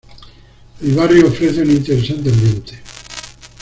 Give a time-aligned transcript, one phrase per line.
[0.81, 2.73] El barrio ofrece un interesante ambiente.